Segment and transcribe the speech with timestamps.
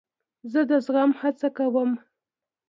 [0.51, 1.91] زه د زغم هڅه کوم.